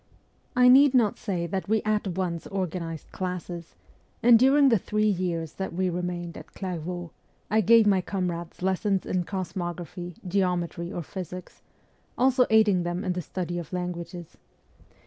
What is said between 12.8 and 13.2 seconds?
them in